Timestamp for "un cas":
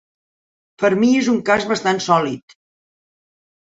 1.35-1.71